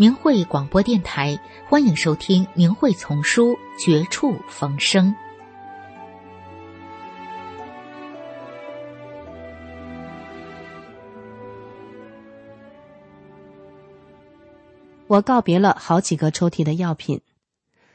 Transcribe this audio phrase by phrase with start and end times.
[0.00, 5.14] 明慧广播电台，欢迎收听《明慧丛书·绝处逢生》。
[15.06, 17.20] 我告别了好几个抽屉的药品。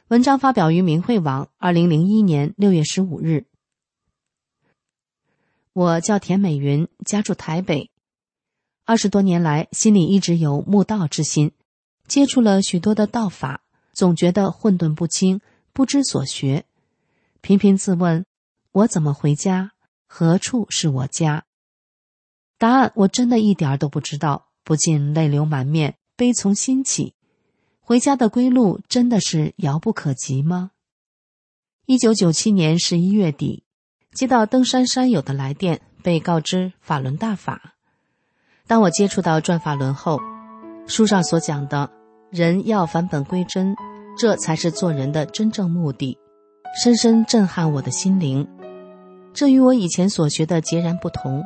[0.09, 3.47] 文章发表于明慧网，二零零一年六月十五日。
[5.73, 7.89] 我叫田美云，家住台北。
[8.83, 11.51] 二十多年来，心里一直有慕道之心。
[12.07, 13.61] 接触了许多的道法，
[13.93, 15.41] 总觉得混沌不清，
[15.73, 16.65] 不知所学，
[17.41, 18.25] 频频自问：
[18.71, 19.71] 我怎么回家？
[20.07, 21.45] 何处是我家？
[22.57, 27.15] 答案我真的一点儿都不知道，不禁泪流满面，悲从心起。
[27.81, 30.71] 回家的归路真的是遥不可及吗？
[31.85, 33.63] 一九九七年十一月底，
[34.13, 37.75] 接到登山山友的来电，被告知法轮大法。
[38.65, 40.19] 当我接触到转法轮后，
[40.87, 41.91] 书上所讲的，
[42.35, 43.73] 人要返本归真，
[44.17, 46.17] 这才是做人的真正目的，
[46.83, 48.45] 深深震撼我的心灵。
[49.33, 51.41] 这与我以前所学的截然不同。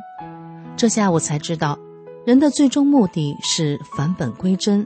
[0.76, 1.78] 这下我才知道，
[2.26, 4.84] 人的最终目的是返本归真。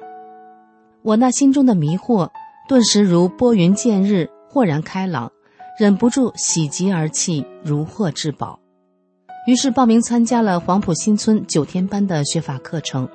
[1.01, 2.29] 我那心中的迷惑，
[2.69, 5.33] 顿时如拨云见日，豁然开朗，
[5.81, 8.61] 忍不住喜极而泣，如获至宝。
[9.47, 13.09] 于是报名参加了黄埔新村九天班的学法课程。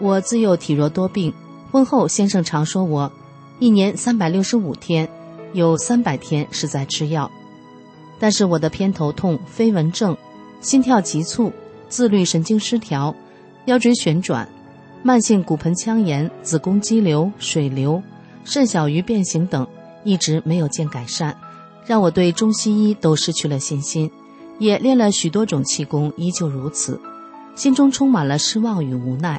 [0.00, 1.32] 我自幼体弱多病，
[1.70, 3.12] 婚后先生常说我，
[3.58, 5.06] 一年三百六十五天，
[5.52, 7.30] 有三百天是在吃药。
[8.18, 10.16] 但是我的偏头痛、飞蚊症、
[10.62, 11.52] 心跳急促、
[11.90, 13.14] 自律神经失调、
[13.66, 14.48] 腰椎旋转、
[15.02, 18.02] 慢性骨盆腔炎、子宫肌瘤、水瘤、
[18.42, 19.66] 肾小鱼变形等，
[20.02, 21.36] 一直没有见改善，
[21.84, 24.10] 让我对中西医都失去了信心，
[24.58, 26.98] 也练了许多种气功，依旧如此，
[27.54, 29.38] 心中充满了失望与无奈。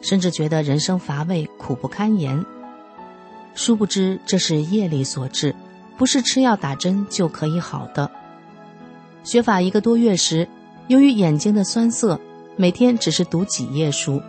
[0.00, 2.44] 甚至觉得人生乏味、苦不堪言。
[3.54, 5.54] 殊不知这是业力所致，
[5.96, 8.10] 不是吃药打针就可以好的。
[9.24, 10.48] 学法一个多月时，
[10.86, 12.18] 由于眼睛的酸涩，
[12.56, 14.22] 每天只是读几页书，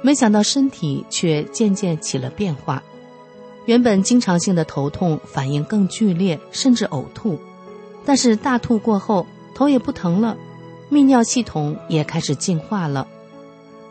[0.00, 2.82] 没想到身体却渐渐起了变化。
[3.66, 7.38] 原本经常性的头痛反应更剧烈，甚至呕吐。
[8.06, 10.36] 但是大吐过后，头也不疼了，
[10.90, 13.06] 泌尿系统也开始进化了。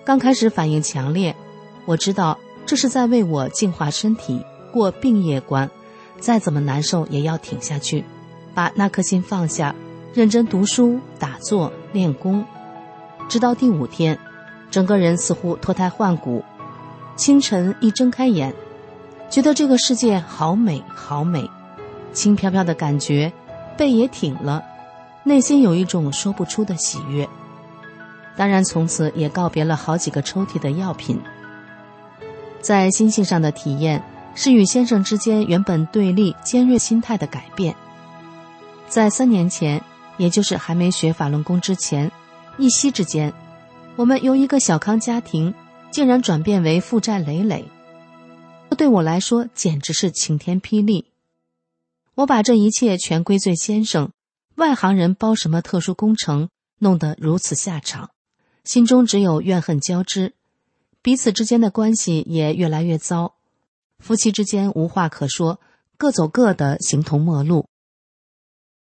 [0.08, 1.36] 刚开始反应强烈，
[1.84, 4.42] 我知道这是在为我净化身体、
[4.72, 5.70] 过病业关，
[6.18, 8.06] 再怎么难受也要挺下去，
[8.56, 9.76] 把那颗心放下，
[10.14, 12.46] 认真读书、打坐、练功。
[13.28, 14.18] 直到第五天，
[14.72, 16.42] 整个人似乎脱胎换骨。
[17.18, 18.56] 清晨一睁开眼，
[19.30, 21.50] 觉得这个世界好美好美，
[22.14, 23.34] 轻飘飘的感觉，
[23.76, 24.64] 背也挺了，
[25.24, 27.28] 内心有一种说不出的喜悦。
[28.38, 31.20] 当然，从此也告别了好几个抽屉的药品。
[32.62, 34.02] 在心性上的体验，
[34.36, 37.76] 是与先生之间原本对立、尖锐心态的改变。
[38.88, 39.84] 在三年前，
[40.18, 42.12] 也就是还没学法轮功之前，
[42.60, 43.34] 一夕之间，
[43.96, 45.54] 我们由一个小康家庭，
[45.90, 47.66] 竟然转变为负债累累。
[48.70, 51.06] 这对我来说简直是晴天霹雳。
[52.14, 54.12] 我把这一切全归罪先生，
[54.58, 58.12] 外行人包什么特殊工程，弄得如此下场。
[58.68, 60.34] 心中只有怨恨交织，
[61.02, 63.36] 彼此之间的关系也越来越糟，
[63.98, 65.62] 夫妻之间无话可说，
[65.96, 67.70] 各走各的，形同陌路。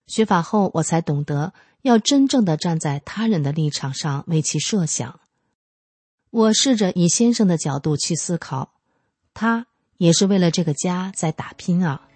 [0.07, 5.19] 学法后，我才懂得要真正的站在他人的立场上为其设想。
[6.31, 8.71] 我试着以先生的角度去思考，
[9.35, 9.67] 他
[9.97, 12.07] 也是为了这个家在打拼啊！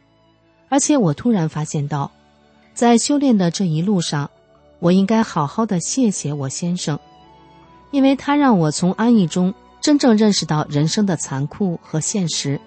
[0.70, 2.12] 而且我突然发现到，
[2.74, 4.32] 在修炼的这一路上，
[4.80, 7.00] 我应该好好的谢谢我先生。
[7.94, 12.60] 因为他让我从安逸中真正认识到人生的残酷和现实。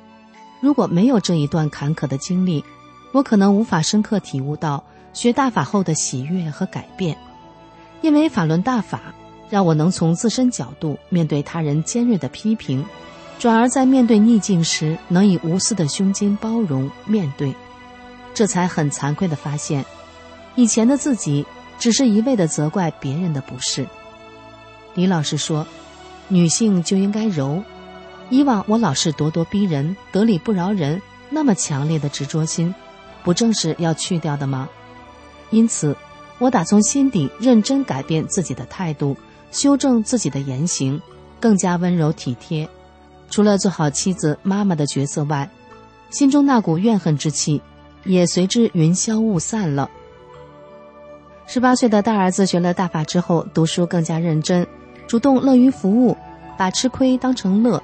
[0.60, 2.64] 如果没有这一段坎坷的经历，
[3.10, 7.18] 我可能无法深刻体悟到学大法后的喜悦和改变。
[8.02, 9.12] 因为法轮大法
[9.50, 12.84] 让我能从自身角度面对他人尖锐的批评，
[13.36, 17.52] 转而在面对逆境时能以无私的胸襟包容面对。
[18.32, 19.84] 这才很惭愧地发现，
[20.54, 21.44] 以前的自己
[21.80, 23.84] 只是一味的责怪别人的不是。
[24.96, 25.64] 李老师说
[26.26, 27.62] ：“女性就应该柔。
[28.30, 31.00] 以往我老是咄咄逼人、得理不饶人，
[31.30, 32.74] 那么强烈的执着心，
[33.22, 34.68] 不正是要去掉的吗？
[35.50, 35.96] 因此，
[36.38, 39.16] 我打从心底认真改变自己的态度，
[39.52, 41.00] 修正自己的言行，
[41.38, 42.68] 更加温柔体贴。
[43.30, 45.48] 除了做好妻子、妈妈的角色外，
[46.10, 47.62] 心中那股怨恨之气。”
[48.08, 49.90] 也随之云消雾散了。
[51.48, 54.64] 十八岁的大儿子学了大法之后，读书更加认真，
[55.06, 56.16] 主动乐于服务，
[56.56, 57.82] 把吃亏当成乐，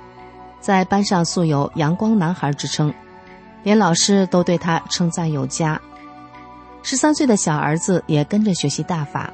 [0.60, 2.92] 在班上素有“阳光男孩”之称，
[3.62, 5.80] 连老师都对他称赞有加。
[6.82, 9.32] 十三岁的小儿子也跟着学习大法，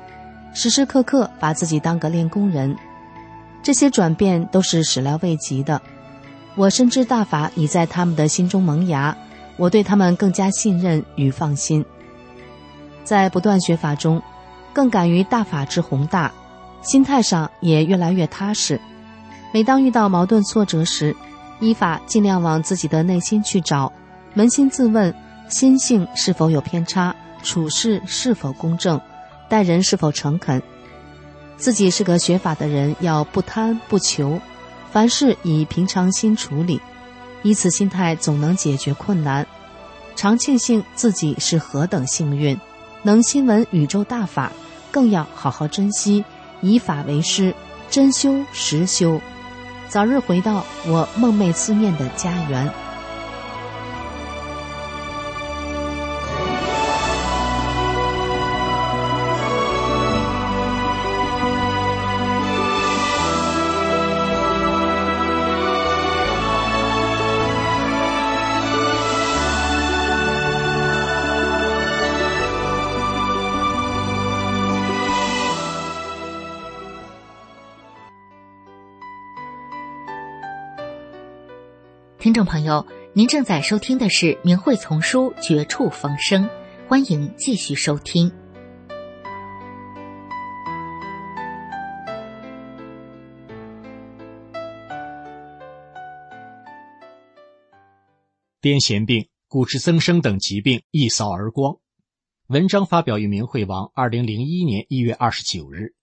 [0.52, 2.76] 时时刻刻把自己当个练功人。
[3.62, 5.81] 这些转变都是始料未及的。
[6.55, 9.17] 我深知大法已在他们的心中萌芽。
[9.56, 11.85] 我对他们更加信任与放心，
[13.02, 14.23] 在不断学法中，
[14.73, 16.32] 更敢于大法之宏大，
[16.83, 18.81] 心态上也越来越踏实。
[19.53, 21.15] 每当遇到矛盾挫折时，
[21.61, 23.93] 依法尽量往自己的内心去找，
[24.37, 25.15] 扪心自问，
[25.49, 29.01] 心性是否有偏差，处事是否公正，
[29.49, 30.63] 待人是否诚恳。
[31.57, 34.41] 自己是个学法的人，要不贪不求，
[34.93, 36.81] 凡事以平常心处理。
[37.43, 39.47] 以此心态，总能解决困难。
[40.15, 42.59] 常庆幸自己是何等幸运，
[43.03, 44.53] 能亲闻宇宙大法，
[44.91, 46.25] 更要好好珍惜，
[46.61, 47.55] 以法为师，
[47.91, 49.21] 真修实修，
[49.89, 52.71] 早日回到我梦寐思念的家园。
[82.49, 86.45] 朋友，您正在收听的是《明慧丛书》《绝处逢生》，
[86.89, 88.33] 欢迎继续收听。
[98.62, 101.77] 癫痫病、骨质增生等疾病一扫而光。
[102.47, 105.95] 文章发表于明慧网，二零零一年一月二十九日。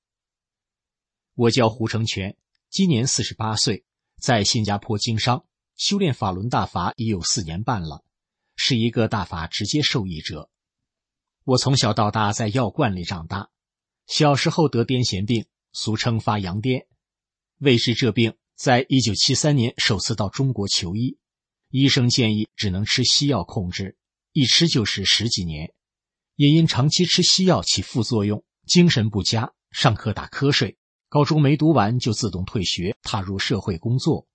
[1.34, 2.38] 我叫胡成全，
[2.70, 3.84] 今年四十八岁，
[4.22, 5.44] 在新加坡经商。
[5.76, 8.06] 修炼法轮大法已有四年半了，
[8.56, 10.50] 是一个大法直接受益者。
[11.44, 13.50] 我从小到大在药罐里长大，
[14.08, 16.86] 小时候得癫痫病，俗称发羊癫。
[17.60, 21.18] 为治这病，在一九七三年首次到中国求医，
[21.70, 23.98] 医生建议只能吃西药控制，
[24.32, 25.74] 一吃就是十几年。
[26.36, 30.78] 也因长期吃西药起副作用，精神不佳，上课打瞌睡，
[31.10, 34.26] 高中没读完就自动退学，踏入社会工作。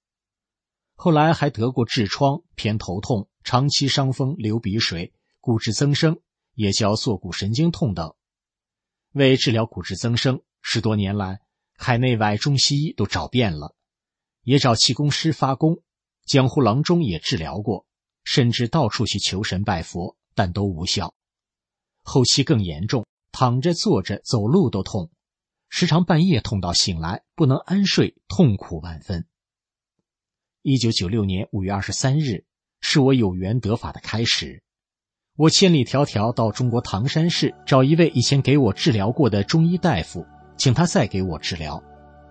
[1.02, 6.20] 后来还得过痔疮、偏头痛、长期伤风、流鼻水、骨质增生，
[6.52, 8.14] 也叫坐骨神经痛等。
[9.12, 11.40] 为治疗骨质增生，十多年来，
[11.72, 13.74] 海内外中西医都找遍了，
[14.42, 15.78] 也找气功师发功，
[16.26, 17.86] 江湖郎中也治疗过，
[18.22, 21.14] 甚至到处去求神拜佛，但都无效。
[22.02, 25.10] 后期更严重，躺着、坐着、走路都痛，
[25.70, 29.26] 时常半夜痛到醒来不能安睡，痛苦万分。
[30.62, 32.44] 一九九六年五月二十三日，
[32.82, 34.62] 是我有缘得法的开始。
[35.38, 40.26] 我千里迢迢到中国唐山市找一位以前给我治疗过的中医大夫，
[40.58, 41.82] 请他再给我治疗。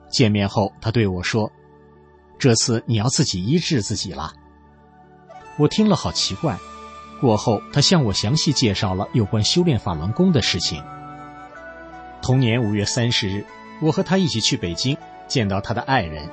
[0.09, 1.51] 见面后，他对我说
[2.38, 4.31] ：“这次你要自己医治自己了。”
[5.57, 6.55] 我听了好奇怪。
[7.19, 10.83] 过后，他向我详细介绍了有关修炼法轮功的事情。
[12.21, 13.43] 同年五月三十日，
[13.81, 14.95] 我和他一起去北京，
[15.27, 16.29] 见到他的爱人。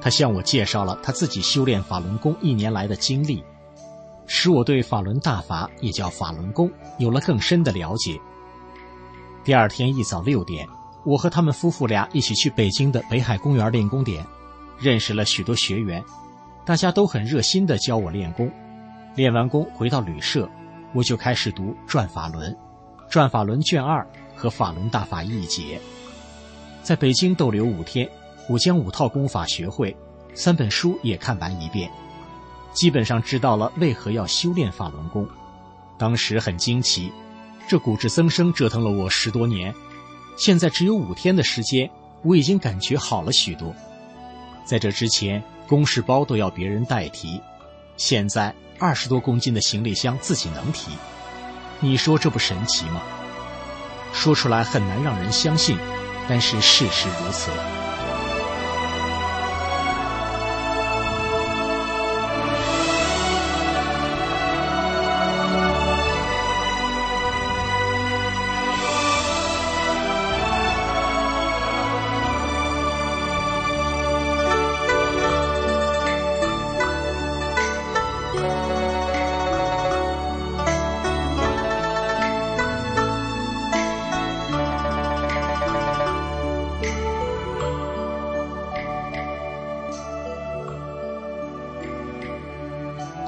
[0.00, 3.42] 他向我介绍了他自己修炼法轮功一年来的经历，
[4.26, 8.20] 使我对法轮大法也叫法轮功有了更深的了解。
[9.44, 10.66] 第二天一早六点，
[11.04, 14.24] 我和他们夫妇俩一起去北京的北海公园练功点，
[14.78, 16.04] 认识了许多学员，
[16.64, 18.50] 大家都很热心地教我练功。
[19.14, 20.48] 练完功回到旅社，
[20.92, 22.52] 我就开始读《转法轮》
[23.08, 25.78] 《转法轮》卷二和《法轮大法一节》。
[26.82, 28.08] 在北京逗留五天。
[28.48, 29.96] 我将五套功法学会，
[30.34, 31.90] 三本书也看完一遍，
[32.72, 35.26] 基本上知道了为何要修炼法轮功。
[35.98, 37.10] 当时很惊奇，
[37.66, 39.74] 这骨质增生折腾了我十多年，
[40.36, 41.90] 现在只有五天的时间，
[42.22, 43.74] 我已经感觉好了许多。
[44.64, 47.40] 在这之前，公事包都要别人代提，
[47.96, 50.92] 现在二十多公斤的行李箱自己能提，
[51.80, 53.00] 你说这不神奇吗？
[54.12, 55.78] 说出来很难让人相信，
[56.28, 57.50] 但是事实如此。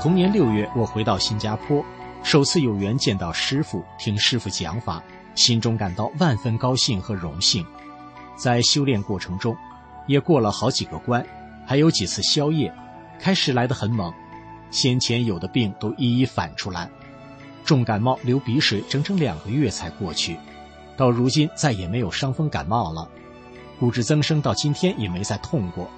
[0.01, 1.85] 同年六月，我回到新加坡，
[2.23, 5.03] 首次有缘见到师傅，听师傅讲法，
[5.35, 7.67] 心中感到万分高兴和荣幸。
[8.37, 9.57] 在修炼过程中，
[10.07, 11.27] 也过了好几个关，
[11.67, 12.73] 还有几次宵夜，
[13.19, 14.15] 开始来得很猛，
[14.71, 16.89] 先前有的病都一一反出来，
[17.65, 20.39] 重感冒流鼻水，整整两个月才过去，
[20.97, 23.09] 到如今再也没有伤风感冒了，
[23.81, 25.91] 骨质增生到今天也没再痛过，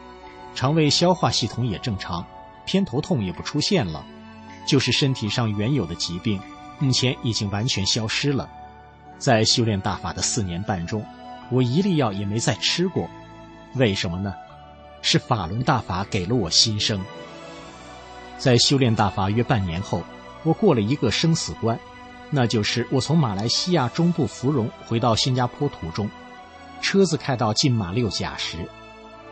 [0.54, 2.24] 肠胃消化系统也正常。
[2.70, 4.06] 偏头痛也不出现了，
[4.64, 6.40] 就是身体上原有的疾病，
[6.78, 8.48] 目前已经完全消失了。
[9.18, 11.04] 在修炼大法的四年半中，
[11.50, 13.10] 我一粒药也没再吃过。
[13.74, 14.32] 为什么呢？
[15.02, 17.04] 是法轮大法给了我新生。
[18.38, 20.04] 在修炼大法约半年后，
[20.44, 21.76] 我过了一个生死关，
[22.30, 26.08] 那就是我从马来西亚中部芙蓉回到新加坡途中，
[26.80, 28.58] 车子开到近马六甲时，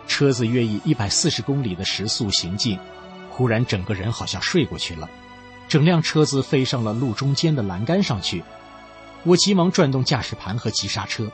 [0.08, 2.76] 车子约以一百四十公里的时速行进。
[3.38, 5.08] 忽然，整个人好像睡过去了，
[5.68, 8.42] 整辆车子飞上了路中间的栏杆上去。
[9.22, 11.30] 我急忙转动驾驶盘和急刹车，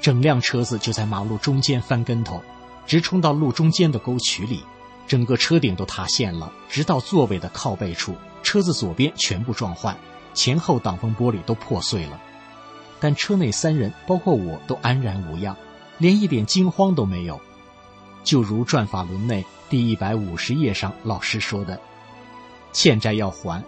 [0.00, 2.42] 整辆车子就在马路中间翻跟头，
[2.84, 4.64] 直冲到路中间的沟渠里，
[5.06, 9.96] 整个车顶都塌陷了，直到座位的靠背处，车子左边全部撞坏，
[10.34, 12.20] 前后挡风玻璃都破碎了。
[12.98, 15.56] 但车内三人，包括我都安然无恙，
[15.98, 17.40] 连一点惊慌都没有，
[18.26, 19.42] 就如转法轮内。
[19.70, 21.80] 第一百五十页上，老师说的
[22.72, 23.62] ：“欠债要还，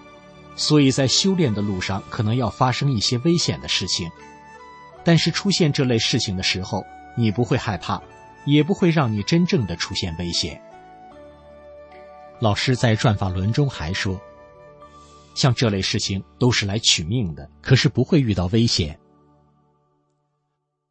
[0.54, 4.10] 所以在修炼的路上可能要发生一些危险的事情。
[5.04, 6.84] 但是出现这类事情的时候，
[7.16, 8.02] 你不会害怕，
[8.44, 10.60] 也不会让你真正的出现危险。”
[12.40, 14.20] 老师在转法轮中还说
[15.34, 18.98] ：“像这类事情都是来取命的，可是不会遇到危险。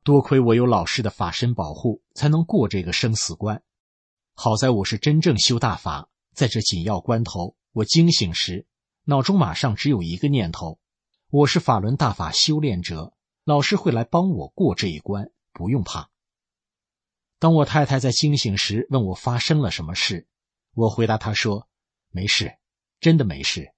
[0.07, 3.61] 多亏我有老师的法身保护，才能过这个生死关。”
[4.33, 8.65] 好在我是真正修大法，在这紧要关头，我惊醒时，
[9.03, 10.79] 脑中马上只有一个念头：
[11.29, 16.09] 我是法轮大法修炼者，老师会来帮我过这一关，不用怕。
[17.37, 20.25] 当我太太在惊醒时问我发生了什么事，
[20.73, 21.67] 我回答她说
[22.11, 22.55] ：“没事，
[23.01, 23.73] 真的没事，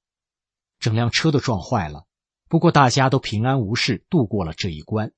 [0.77, 2.05] 整辆车都撞坏了，
[2.47, 5.11] 不过大家都平安无事度过了这一关。”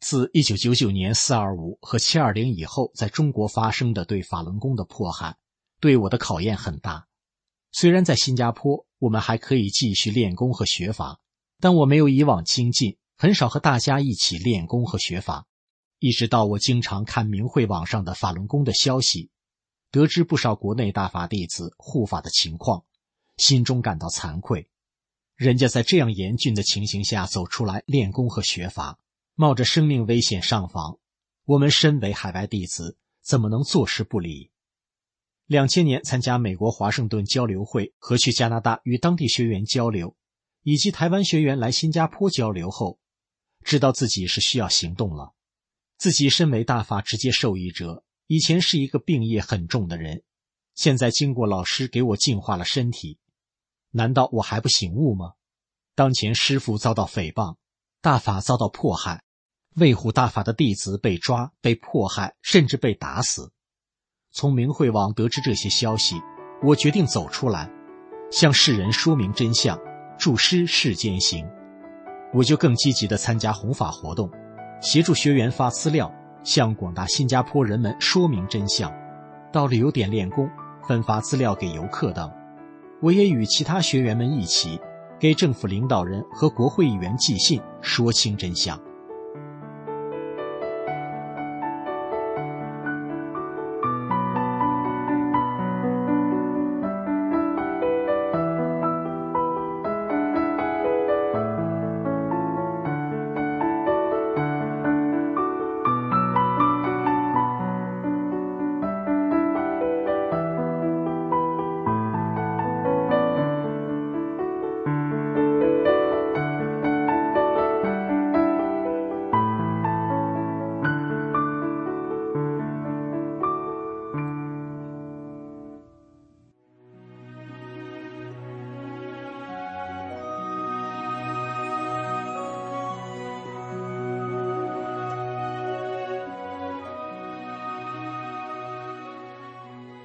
[0.00, 5.36] 自一九九九年四二五和七二零以后，在中国发生的对法轮功的迫害，
[5.80, 7.08] 对我的考验很大。
[7.72, 11.18] 虽然在新加坡，我们还可以继续练功和学法，
[11.58, 15.46] 但我没有以往精进，很少和大家一起练功和学法。
[15.98, 19.30] 一直到我经常看明慧网上的法轮功的消息，
[19.90, 22.84] 得知不少国内大法弟子护法的情况，
[23.36, 24.68] 心中感到惭愧。
[25.34, 28.96] 人家在这样严峻的情形下走出来练功和学法。
[29.40, 30.98] 冒着生命危险上访，
[31.44, 34.50] 我们身为海外弟子，怎么能坐视不理？
[35.46, 40.16] 两千年参加美国华盛顿交流会和去加拿大与当地学员交流，
[40.64, 42.98] 以及台湾学员来新加坡交流后，
[43.62, 45.34] 知道自己是需要行动了。
[45.98, 50.24] 自己身为大法直接受益者，以前是一个病业很重的人，
[50.74, 53.20] 现在经过老师给我净化了身体，
[53.92, 55.34] 难道我还不醒悟吗？
[55.94, 57.54] 当前师傅遭到诽谤，
[58.00, 59.22] 大法遭到迫害。
[59.78, 63.52] 卫护大法的弟子被抓、被迫害，甚至被打死。
[64.32, 66.16] 从明慧网得知这些消息，
[66.62, 67.70] 我决定走出来，
[68.30, 69.78] 向世人说明真相，
[70.18, 71.46] 助师世间行。
[72.34, 74.30] 我就更积极地参加弘法活动，
[74.82, 76.12] 协助学员发资料，
[76.44, 78.92] 向广大新加坡人们说明真相，
[79.52, 80.48] 到旅游点练功，
[80.86, 82.30] 分发资料给游客等。
[83.00, 84.78] 我也与其他学员们一起，
[85.18, 88.78] 给政府领导人和国会议员寄信，说清真相。